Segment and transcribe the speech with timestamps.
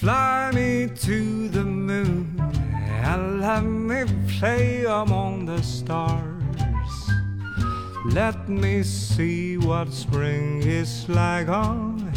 [0.00, 2.34] Fly me to the moon
[3.04, 4.06] and let me
[4.38, 6.24] play among the stars.
[8.06, 12.14] Let me see what spring is like on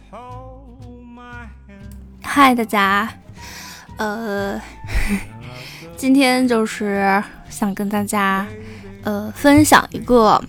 [0.10, 1.94] hold my hand.
[2.24, 3.14] Hi,，大家，
[3.98, 4.60] 呃，
[5.96, 8.48] 今天就是想跟大家
[9.04, 10.44] 呃分享一个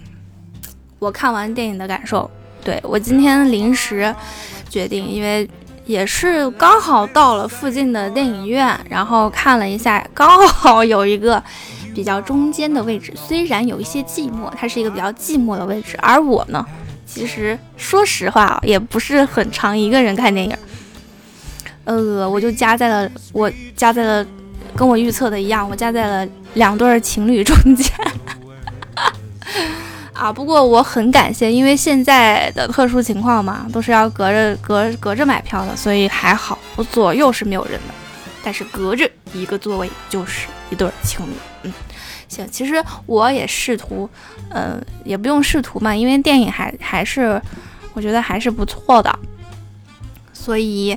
[0.98, 2.30] 我看完电影的感受。
[2.64, 4.12] 对我今天临时
[4.68, 5.48] 决定，因为
[5.84, 11.40] 也是刚好到了附近的电影院，然后看了一下，刚好有一个
[11.94, 15.96] 比较中间的位置，虽然有一些寂寞，它是一个比较寂寞的位置。
[16.02, 16.66] 而我呢，
[17.06, 20.56] 其实说实话啊，也不是很常一个人看电影。
[21.84, 24.26] 呃，我就夹在了，我夹在了，
[24.74, 27.88] 跟我预测的一样，我夹在了两对情侣中间。
[30.18, 37.94] 啊，不过我很感谢，因为现在的特殊情况嘛，都是要隔着隔隔着买票的，所以还好，我左右是没有人的，
[38.42, 41.32] 但是隔着一个座位就是一对情侣。
[41.64, 41.72] 嗯，
[42.28, 44.08] 行，其实我也试图，
[44.48, 47.40] 呃，也不用试图嘛，因为电影还还是
[47.92, 49.18] 我觉得还是不错的，
[50.32, 50.96] 所以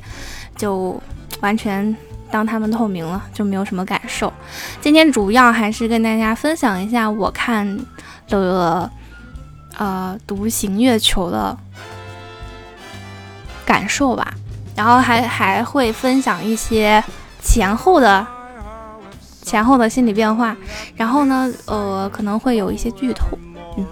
[0.55, 1.01] 就
[1.41, 1.93] 完全
[2.31, 4.31] 当他们透明了，就没有什么感受。
[4.79, 7.77] 今天主要还是跟大家分享一下我看
[8.29, 8.89] 的。
[9.79, 11.57] 呃，独行月球的
[13.65, 14.33] 感受吧，
[14.75, 17.01] 然后还还会分享一些
[17.41, 18.27] 前后的
[19.41, 20.53] 前后的心理变化，
[20.97, 23.25] 然后呢，呃，可能会有一些剧透，
[23.77, 23.85] 嗯，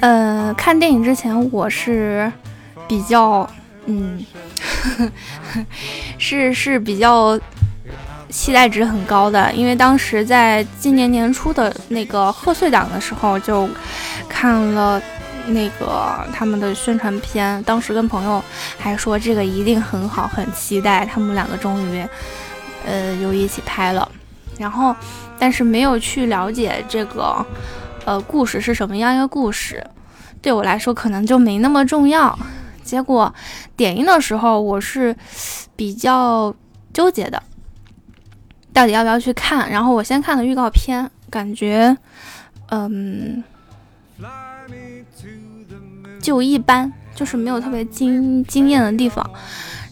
[0.00, 2.32] 呃，看电影之前我是
[2.88, 3.46] 比较，
[3.84, 4.24] 嗯，
[6.16, 7.38] 是是比较。
[8.32, 13.68] 期待值很高的，因为当时在今年年初的那个贺岁档的时候就
[14.26, 15.00] 看了
[15.48, 18.42] 那个他们的宣传片，当时跟朋友
[18.78, 21.04] 还说这个一定很好，很期待。
[21.04, 22.02] 他们两个终于
[22.86, 24.10] 呃又一起拍了，
[24.58, 24.96] 然后
[25.38, 27.44] 但是没有去了解这个
[28.06, 29.86] 呃故事是什么样一个故事，
[30.40, 32.36] 对我来说可能就没那么重要。
[32.82, 33.32] 结果
[33.76, 35.14] 点映的时候我是
[35.76, 36.54] 比较
[36.94, 37.42] 纠结的。
[38.72, 39.70] 到底要不要去看？
[39.70, 41.96] 然后我先看了预告片，感觉，
[42.70, 43.42] 嗯，
[46.20, 49.28] 就一般，就是没有特别惊惊艳的地方。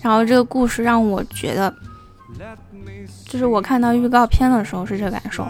[0.03, 1.75] 然后这个故事让我觉得，
[3.27, 5.47] 就是我看到预告片的时候是这感受。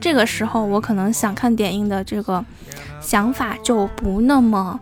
[0.00, 2.42] 这个时候我可能想看点映的这个
[3.00, 4.80] 想法就不那么。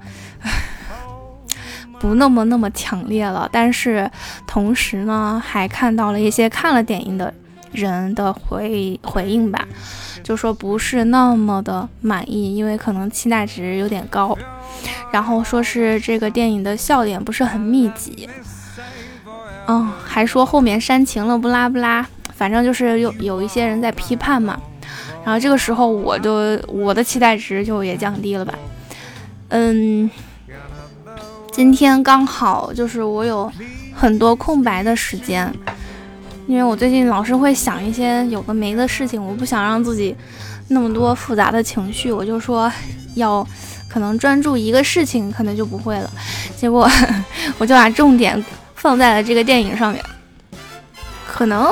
[2.01, 4.09] 不那么那么强烈了，但是
[4.47, 7.33] 同时呢，还看到了一些看了电影的
[7.73, 9.67] 人的回回应吧，
[10.23, 14.37] 就说不是那么的满意，因为可能期待值有点高，
[15.13, 18.29] 然后说是这个电影的笑点不是很密集，
[19.67, 24.59] 嗯，还说后面煽情了不拉不拉，反正就是有有一些人在批判嘛，
[25.25, 28.55] 然后这个时候我就我的期待值就也降低了吧，
[29.49, 30.09] 嗯。
[31.59, 33.51] 今天刚好就是我有
[33.93, 35.53] 很多空白的时间，
[36.47, 40.15] 因为我最近老是会想一些有的没的事情，我不想让自己
[40.69, 42.73] 那么多复杂的情绪，我就说
[43.17, 43.45] 要
[43.89, 46.09] 可能专注一个事情，可能就不会了。
[46.57, 46.89] 结果
[47.59, 48.41] 我就把重点
[48.77, 50.01] 放在了这个电影上面，
[51.27, 51.69] 可能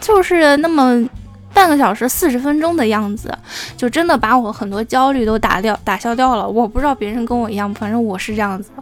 [0.00, 1.04] 就是那么。
[1.62, 3.32] 半个小时四十分钟的样子，
[3.76, 6.48] 就真的把我很多焦虑都打掉、打消掉了。
[6.48, 8.72] 我不知道别人跟我一样，反正我是这样子。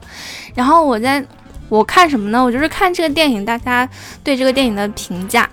[0.55, 1.23] 然后我在
[1.69, 2.43] 我看什么呢？
[2.43, 3.87] 我就是看这个电影，大家
[4.25, 5.47] 对这个电影的评价。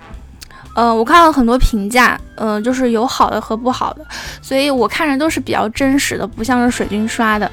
[0.73, 4.05] 呃，我看了很多评价，嗯，就是有好的和不好的，
[4.41, 7.51] 所以我看着都是比较真实的，不像是水军刷的。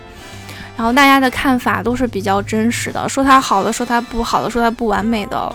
[0.76, 5.52] 然后大家的看法都是比较真实的，说它好的，说它不好的，说它不完美的。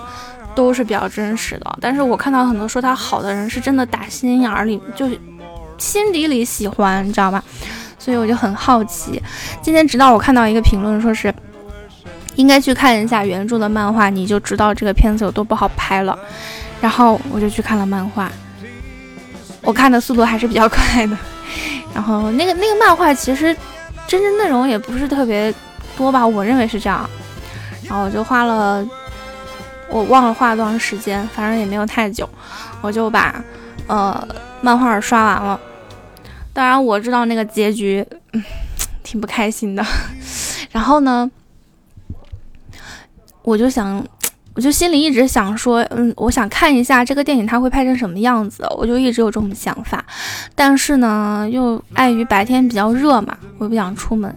[0.56, 5.08] 都是比较真实的，但是我看到很多说他好的人是真的打心眼儿里就
[5.78, 7.42] 心底里喜欢，你知道吗？
[7.98, 9.22] 所以我就很好奇。
[9.62, 11.34] 今天直到我看到一个评论，说是
[12.36, 16.18] 应该去看一下原著的漫画，你就知道这个片子有多不好拍了。
[16.82, 18.32] 然后我就去看了漫画，
[19.62, 21.18] 我看的速度还是比较快的。
[21.94, 23.56] 然后那个那个漫画其实
[24.08, 25.54] 真正内容也不是特别
[25.98, 27.10] 多吧，我认为是这样。
[27.84, 28.86] 然后我就花了。
[29.92, 32.30] 我忘了画了多长时间，反正也没有太久，
[32.82, 33.44] 我就把
[33.88, 34.28] 呃
[34.62, 35.60] 漫画刷完了。
[36.54, 38.44] 当然我知道那个结局，嗯，
[39.04, 39.86] 挺不开心的。
[40.72, 41.30] 然后呢，
[43.42, 44.06] 我就想
[44.60, 50.04] 我就心里一直想说，嗯，我想看一下这个电影它会拍成什么样子，我就一直有这种想法。
[50.54, 54.36] 但是呢，又碍于白天比较热嘛，我又不想出门。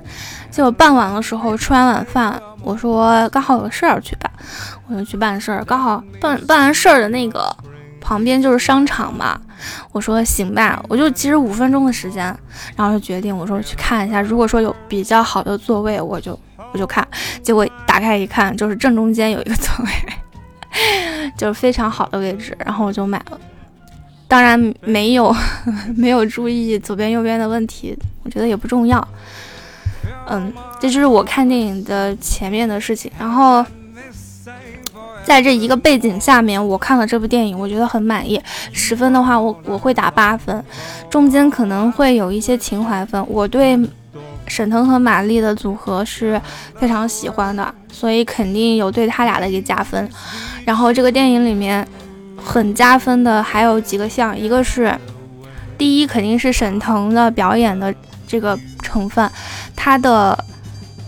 [0.49, 4.31] 结果傍晚的时候吃完晚饭，我说刚好有个事儿去办，
[4.87, 5.65] 我就去办事儿。
[5.65, 7.53] 刚好办办完事儿的那个
[8.01, 9.37] 旁边就是商场嘛，
[9.91, 12.27] 我说行吧，我就其实五分钟的时间，
[12.77, 16.39] 然后就决定我说去看一下，如果说有比较好的座位，我就。
[16.73, 17.07] 我就看，
[17.43, 19.91] 结果打开一看，就是正中间有一个座位，
[21.37, 23.39] 就是非常好的位置，然后我就买了。
[24.27, 25.35] 当然没有
[25.95, 29.07] 没有注意左边右边的问题，我觉得也不重要。
[30.29, 33.13] 嗯，这就是我看电影的前面的事情。
[33.19, 33.63] 然后
[35.23, 38.41] 在这一个背景下面，我看了这部电影，我觉得很满意。
[38.73, 40.65] 十分的话，我我会打八分，
[41.11, 43.23] 中间可能会有一些情怀分。
[43.29, 43.79] 我对。
[44.47, 46.41] 沈腾和马丽的组合是
[46.79, 50.09] 非常喜欢的，所以肯定有对他俩的一个加分。
[50.65, 51.87] 然后这个电影里面
[52.37, 54.95] 很加分的还有几个项，一个是
[55.79, 57.95] 第一肯定是沈腾的表演的
[58.27, 59.31] 这个成分，
[59.75, 60.37] 他的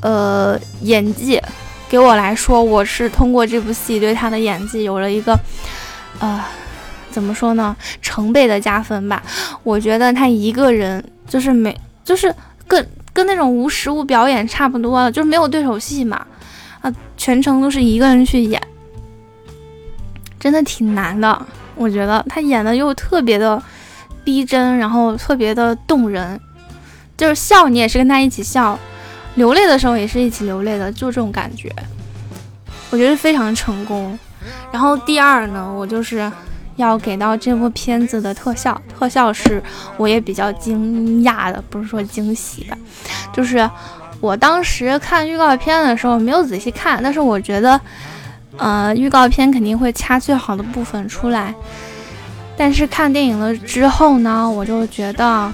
[0.01, 1.41] 呃演技
[1.89, 5.39] 给我来说，我是通过这部戏对他的演技有了一个
[6.19, 6.43] 呃
[7.11, 9.23] 怎么说呢，成倍的加分吧。
[9.63, 12.35] 我觉得他一个人就是没就是。
[13.15, 16.27] 跟那种无实物表演差不多了，就是没有对手戏嘛，
[16.83, 18.61] 啊，全程都是一个人去演，
[20.39, 21.47] 真的挺难的。
[21.77, 23.63] 我觉得他演的又特别的
[24.25, 26.39] 逼真，然后特别的动人，
[27.17, 28.79] 就是笑你也是跟他一起笑，
[29.37, 31.73] 流泪的时候也是一起流泪的，就这种感觉，
[32.91, 34.19] 我觉得非常成功。
[34.73, 36.31] 然后第二呢，我就是。
[36.77, 39.63] 要给到这部片子的特效，特效是
[39.97, 42.77] 我也比较惊讶的，不是说惊喜的，
[43.33, 43.69] 就是
[44.21, 47.81] 我当时看预告片的时候没有仔细看，但是我觉得，
[48.57, 51.55] 呃，预告片肯定会掐最好的部分出来，
[52.57, 55.53] 但是看电影了之后呢，我就觉得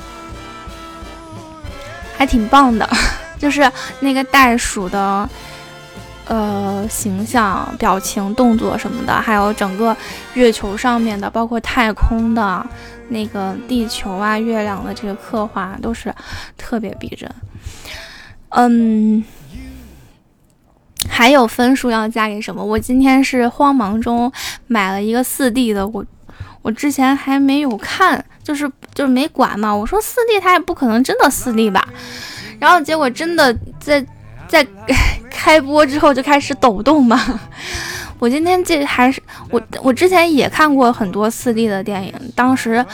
[2.16, 2.88] 还挺棒的，
[3.38, 3.70] 就是
[4.00, 5.28] 那个袋鼠的。
[6.31, 9.97] 呃，形象、表情、动作什么的，还有整个
[10.35, 12.65] 月球上面的，包括太空的
[13.09, 16.15] 那个地球啊、月亮的这个刻画，都是
[16.56, 17.29] 特别逼真。
[18.50, 19.25] 嗯，
[21.09, 22.65] 还有分数要加给什么？
[22.65, 24.31] 我今天是慌忙中
[24.69, 26.06] 买了一个四 D 的，我
[26.62, 29.75] 我之前还没有看，就是就是没管嘛。
[29.75, 31.88] 我说四 D 它也不可能真的四 D 吧，
[32.61, 34.06] 然后结果真的在。
[34.50, 34.67] 在
[35.31, 37.41] 开播之后就开始抖动嘛。
[38.19, 42.85] 我今天这还是我我之前也看过很多四 D 的电影，当时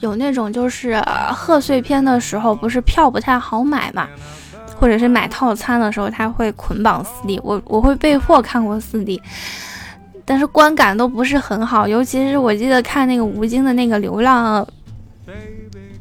[0.00, 1.00] 有那种就是
[1.32, 4.08] 贺岁片的时候，不是票不太好买嘛，
[4.74, 9.22] 或者是买套餐的时候，他会捆绑四 D，我我会被迫看过四 D，
[10.24, 14.66] 但是观感都不是很好，尤其是我记得看那个吴京的那个《流浪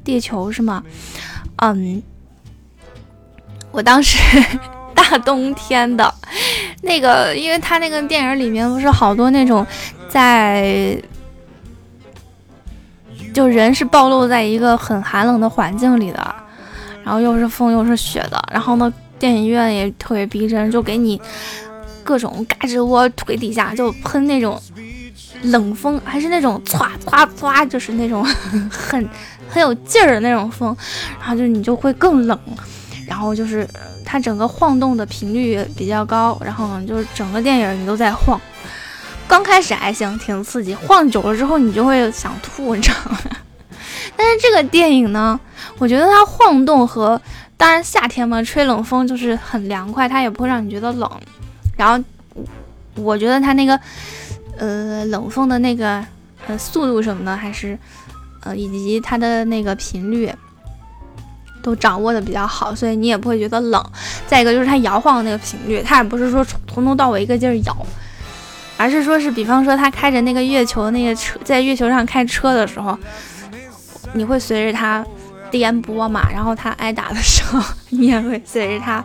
[0.03, 0.83] 地球》是吗？
[1.57, 2.01] 嗯，
[3.71, 4.17] 我当时。
[5.01, 6.13] 大 冬天的，
[6.83, 9.65] 那个，因为他那个电影里面不是好多那种
[10.07, 10.95] 在，
[13.33, 16.35] 就人是暴露在一个很寒冷的环境里的，
[17.03, 21.19] 然后又是风又是雪的，然后呢，电影院也特别逼真，就给你
[22.03, 24.61] 各种嘎吱窝腿底下就喷那种
[25.41, 28.23] 冷风，还是那种唰唰唰，就是那种
[28.69, 29.09] 很
[29.49, 30.77] 很有劲儿的那种风，
[31.19, 32.39] 然后就你就会更冷，
[33.07, 33.67] 然后就是。
[34.05, 38.39] 它整个晃动的频率比较高，然后就是整个电影你都在晃。
[39.27, 43.19] 刚开始还行，挺刺激，晃久了之后你就会想吐，你知道吗？
[44.17, 45.39] 但是这个电影呢，
[45.77, 47.19] 我觉得它晃动和
[47.55, 51.09] 当然夏天嘛，吹冷风就是很凉快，它也不会让你觉得冷。
[51.77, 52.03] 然后
[52.95, 53.79] 我觉得它那个
[54.57, 56.03] 呃冷风的那个
[56.47, 57.77] 呃速度什么的，还是
[58.41, 60.29] 呃以及它的那个频率。
[61.61, 63.83] 都掌握的比较好，所以你也不会觉得冷。
[64.27, 67.75] 再一个就是它摇晃的那个频率，它也不是说从头到尾一个劲儿摇，
[68.77, 72.97] 而是说是，比方说它开着那个月球那个车，在月球上开车的时候，
[74.13, 75.05] 你会随着它
[75.49, 79.03] 颠簸嘛，然后它挨打的时候， 你也会随着它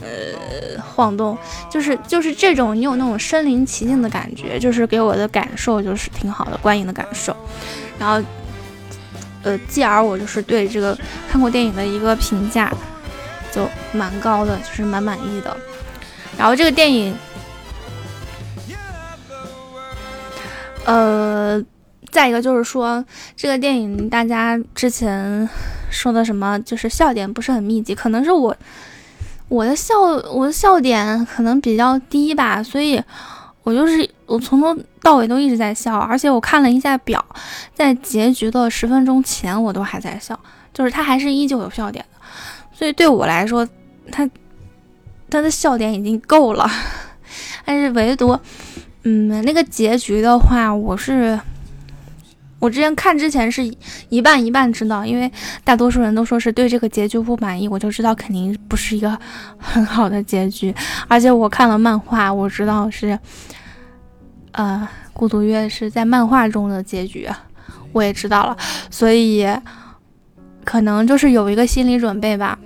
[0.00, 1.36] 呃晃动，
[1.70, 7.34] 就是就是这种你有那种身临其境的感觉，就是给我的感受就是挺好的观影的感受，
[7.98, 8.20] 然后。
[9.44, 10.98] 呃，继而我就是对这个
[11.30, 12.72] 看过电影的一个评价
[13.52, 15.56] 就蛮高的，就是蛮满意的。
[16.36, 17.14] 然后这个电影，
[20.84, 21.62] 呃，
[22.10, 23.04] 再一个就是说
[23.36, 25.48] 这个电影大家之前
[25.90, 28.56] 说的什么，就是笑点不是很密集，可能是我
[29.48, 29.94] 我的笑
[30.32, 33.00] 我的笑点可能比较低吧，所以
[33.62, 37.24] 我就是我从头到尾都一直在笑，而且我看了一下表，
[37.74, 40.38] 在结局的十分钟前我都还在笑，
[40.72, 42.20] 就是他还是依旧有笑点的，
[42.72, 43.68] 所以对我来说，
[44.10, 44.28] 他
[45.30, 46.70] 他的笑点已经够了，
[47.64, 48.38] 但是唯独，
[49.02, 51.38] 嗯，那个结局的话，我是。
[52.60, 53.62] 我之前看之前是
[54.08, 55.30] 一半一半知道，因为
[55.64, 59.18] 大多数人都说是对这个结局不满意，我就知道肯定不是一个
[59.58, 60.74] 很好的结局。
[61.06, 63.18] 而且我看了漫画，我知道是，
[64.54, 67.28] 呃，孤独月是在漫画中的结局，
[67.92, 68.56] 我也知道了，
[68.88, 69.46] 所以
[70.64, 72.58] 可能就是有一个心理准备吧。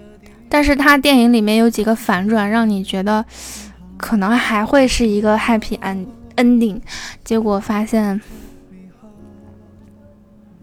[0.51, 3.25] 但是他电影里面有几个反转，让你觉得
[3.97, 6.81] 可能还会是一个 happy end ending，
[7.25, 8.21] 结果发现。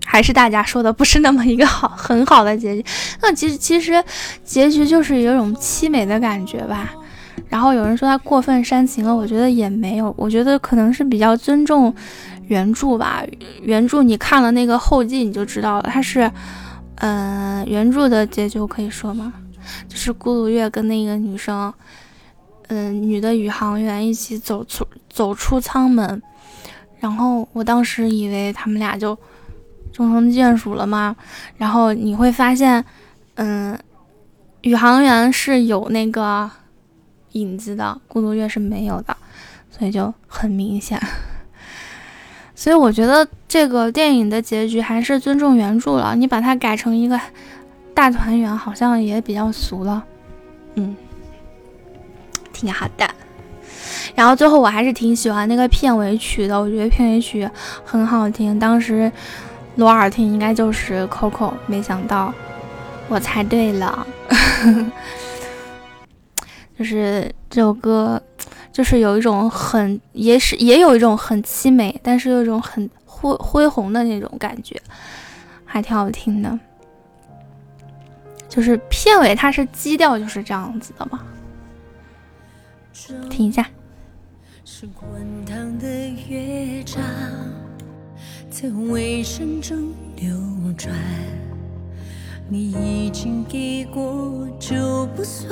[0.07, 2.85] 还是大家说的不是那么一个好很好的结局，
[3.21, 4.01] 那其实其实
[4.45, 6.93] 结局就是有种凄美的感觉吧。
[7.49, 11.93] 然后有人说他过分煽情了，我觉得也没有，我觉得可能是比较尊重
[12.47, 13.23] 原著吧。
[13.61, 16.29] 原著你看了那个后记你就知道了，他是，
[16.95, 19.33] 嗯，原著的结局可以说吗？
[19.87, 21.73] 就是孤独月跟那个女生，
[22.67, 26.21] 嗯，女的宇航员一起走出走出舱门，
[26.99, 29.17] 然后我当时以为他们俩就。
[29.93, 31.15] 终成眷属了吗？
[31.55, 32.83] 然后你会发现，
[33.35, 33.79] 嗯，
[34.59, 36.51] 宇航员是有那个
[37.35, 39.15] 影子的，孤独月是没有的，
[39.71, 41.01] 所以就很明显。
[42.53, 46.15] 所以我觉得这个电影的结局还是尊重原著了。
[46.15, 47.19] 你把它改成一个
[47.93, 50.03] 大团圆，好像也比较俗了。
[50.75, 50.95] 嗯，
[52.51, 53.09] 挺好的。
[54.15, 57.49] 然后最后我还是挺喜欢那个片尾曲的，我觉得片尾曲
[57.83, 58.59] 很好听。
[58.59, 59.11] 当时。
[59.77, 62.33] 罗尔听应该就是 Coco，没想到
[63.09, 64.07] 我猜对了，
[66.77, 68.21] 就是这首歌，
[68.71, 74.79] 就是有一种很，也是也有一种很凄美，但是有一种很恢恢宏的那种感觉，
[75.63, 76.59] 还挺好听的。
[78.49, 81.21] 就是片尾它是基调就是这样子的嘛，
[83.29, 83.67] 听一下。
[88.49, 90.31] 在尾声中流
[90.77, 90.93] 转，
[92.47, 95.51] 你已经给过就不算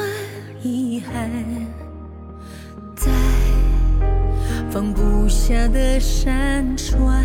[0.63, 1.29] 遗憾。
[2.95, 3.11] 在
[4.71, 7.23] 放不下的山川，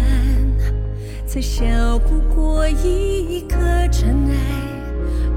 [1.25, 1.65] 在笑
[2.01, 3.57] 不过一颗
[3.93, 4.35] 尘埃，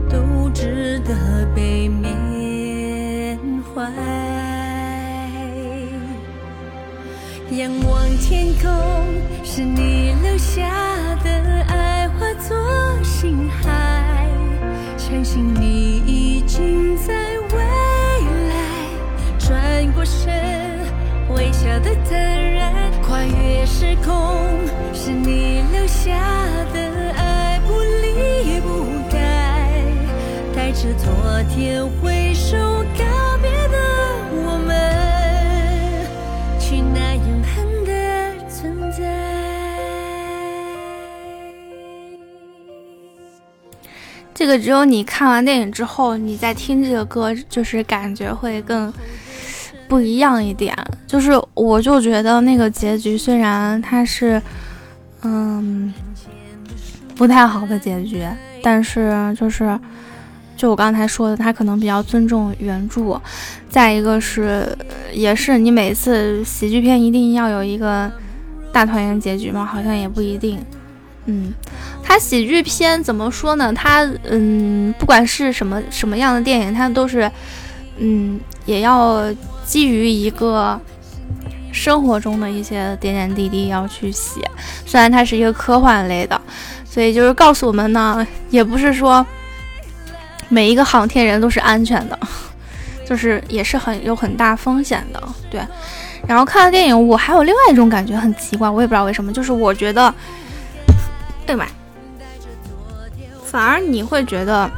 [0.09, 3.37] 都值得被缅
[3.73, 3.89] 怀。
[7.51, 8.71] 仰望天空，
[9.43, 10.61] 是你留下
[11.23, 11.29] 的
[11.67, 12.57] 爱化作
[13.03, 14.27] 星海。
[14.97, 17.30] 相信你已经在
[21.41, 24.13] 微笑的坦然，跨越时空，
[24.93, 26.11] 是你留下
[26.71, 29.71] 的爱不离不改，
[30.55, 31.11] 带着昨
[31.49, 32.55] 天挥手
[32.95, 33.03] 告
[33.41, 33.77] 别的
[34.35, 36.05] 我们，
[36.59, 37.91] 去那永恒的
[38.47, 39.01] 存在。
[44.31, 48.93] 这个只有你看完电影之后，你再听这个歌，就是感觉会更
[49.91, 50.73] 不一样一点。
[51.05, 54.41] 就是我就觉得那个结局虽然它是，
[55.23, 55.93] 嗯，
[57.17, 58.25] 不太好的结局，
[58.63, 59.77] 但是就是，
[60.55, 63.21] 就我刚才说的，他可能比较尊重原著。
[63.69, 64.65] 再一个是，
[65.11, 68.09] 也是你每次喜剧片一定要有一个
[68.71, 69.65] 大团圆结局吗？
[69.65, 70.57] 好像也不一定。
[71.25, 71.53] 嗯，
[72.01, 73.73] 它喜剧片怎么说呢？
[73.73, 77.29] 它嗯，不管是什么什么样的电影，它都是
[77.97, 79.21] 嗯，也要
[79.71, 80.77] 基于一个
[81.71, 84.41] 生活中的一些点点滴滴要去写。
[84.85, 86.39] 虽然它是一个科幻类的，
[86.83, 89.25] 所以就是告诉我们呢，也不是说
[90.49, 92.19] 每一个航天人都是安全的，
[93.07, 95.23] 就是也是很有很大风险的。
[95.49, 95.61] 对。
[96.27, 100.13] 然后看了电影，我还有另外一种感觉很奇怪，我也不知道为什么，就是我觉得。
[101.47, 101.65] 对吧？
[103.45, 104.69] 反而你会觉得，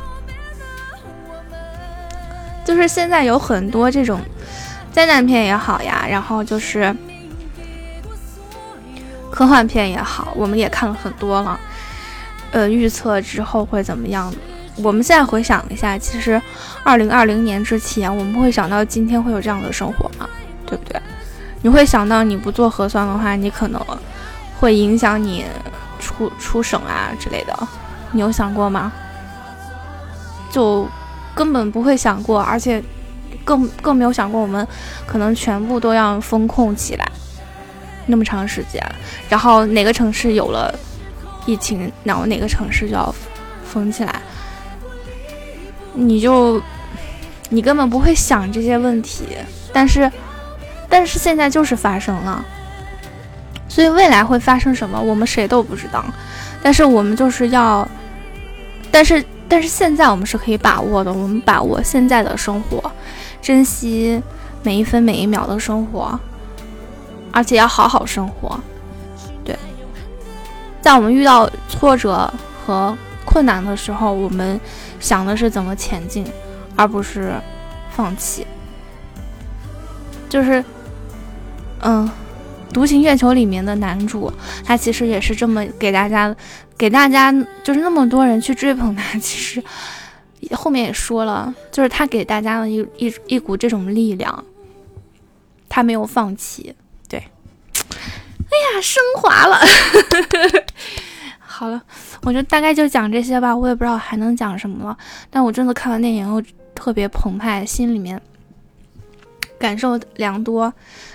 [2.64, 4.20] 就是现在有很多这种
[4.94, 6.96] 灾难片也好呀，然后就是
[9.30, 11.60] 科幻片也好，我们也看了很多了。
[12.52, 14.34] 呃，预测之后会怎么样？
[14.78, 16.42] 我们现在回想一下，其实
[16.84, 20.30] 二零二零年之前，我们会想到今天会有这样的生活吗？
[20.66, 21.02] 对不对？
[21.62, 23.84] 你会想到你不做核酸的话，你可能
[24.60, 25.46] 会影响你。
[26.00, 27.58] 出出省啊之类的，
[28.12, 28.92] 你有想过吗？
[30.52, 30.86] 就
[31.34, 32.84] 根本不会想过，而且
[33.44, 34.68] 更更没有想过我们
[35.06, 37.12] 可能全部都要封控起来。
[38.06, 38.84] 那么长时间，
[39.30, 40.78] 然后哪个城市有了
[41.46, 43.16] 疫情，然后哪个城市就要
[43.66, 44.14] 封起来，
[45.94, 46.62] 你就
[47.48, 49.26] 你根本不会想这些问题，
[49.72, 50.12] 但是
[50.90, 52.44] 但是现在就是发生了，
[53.70, 56.04] 所以未来会发生什么，我们谁都不知道，
[56.62, 57.88] 但是我们就是要，
[58.92, 62.92] 但是但是现在我们是可以把握的，我们把握现在的生活，
[63.44, 64.20] 珍惜
[64.64, 66.20] 每一分每一秒的生活。
[67.36, 68.60] 而且要好好生活，
[69.44, 69.58] 对，
[70.80, 72.32] 在我们遇到挫折
[72.64, 72.96] 和
[73.26, 74.62] 困难的时候，我们
[75.00, 76.24] 想的是怎么前进，
[76.76, 77.34] 而不是
[77.90, 78.46] 放弃。
[80.30, 80.64] 就是，
[81.82, 82.08] 嗯，
[82.72, 84.32] 《独行月球》里面的男主，
[84.64, 86.36] 他其实也是这么给大家，
[86.78, 87.34] 给大家
[87.64, 89.64] 就是那么多人去追捧他，其实
[90.56, 94.44] 后面也说了，就是他给大家的一一一股这种力量，
[95.70, 96.76] 他没有放弃。
[97.08, 99.58] 对哎呀，升华了。
[101.40, 101.82] 好了，
[102.24, 104.98] 我就大概就讲这些吧，我也不知道还能讲什么了。
[105.30, 106.42] 但我真的看完电影后
[106.74, 108.20] 特别澎湃，心里面
[109.63, 110.72] 感受良多。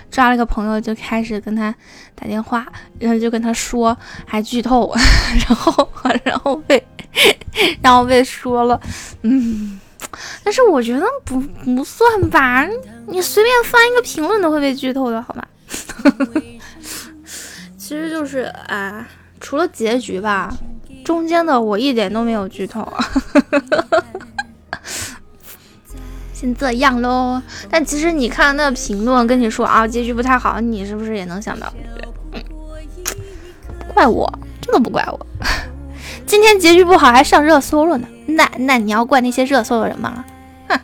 [0.09, 1.71] 抓了个朋友就开始跟他
[2.15, 2.65] 打电话，
[2.97, 4.91] 然后就跟他说，还剧透，
[5.47, 5.87] 然后
[6.23, 6.83] 然后被
[7.79, 8.81] 然后被说了，
[9.21, 9.79] 嗯，
[10.43, 12.67] 但是我觉得不不算吧，
[13.05, 15.45] 你随便翻一个评论都会被剧透的，好吗？
[17.77, 19.07] 其实就是啊，
[19.39, 20.51] 除了结局吧，
[21.05, 22.81] 中间的我一点都没有剧透，
[26.39, 27.41] 先这样喽。
[27.69, 31.67] 但其实你看那评论跟你说啊，结局不太好，你是不是也能想到？
[32.31, 32.45] 对不对
[33.93, 34.31] 怪我，
[34.61, 35.27] 真的不怪我。
[36.25, 40.23] 今天结局不好还上热搜了呢，那那你要怪那些热搜的人吗？
[40.69, 40.79] 哼。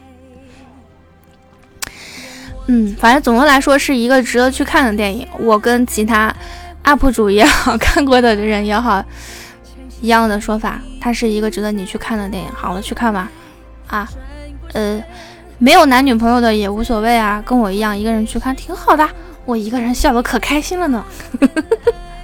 [2.67, 5.25] 嗯，反正总的来说是一个值得去看的电影。
[5.39, 6.35] 我跟其他。
[6.83, 9.03] UP 主也好看过的人也好，
[10.01, 12.47] 一样的说法，它是一个值得你去看的电影。
[12.53, 13.27] 好了，去看吧。
[13.87, 14.07] 啊，
[14.73, 15.03] 呃，
[15.57, 19.07] 没有男女朋友的也无所谓啊，跟我一样一个人去看挺好的，
[19.45, 21.03] 我一个人笑得可开心了呢。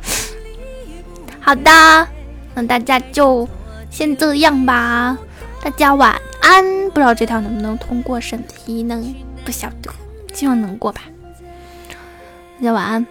[1.39, 2.08] 好的，
[2.54, 3.48] 那大家就
[3.89, 5.17] 先这样吧，
[5.63, 6.89] 大家晚安。
[6.89, 9.02] 不知道这条能不能通过审批呢？
[9.46, 9.89] 不晓得，
[10.34, 11.02] 希望能过吧。
[12.60, 13.08] 大家晚安。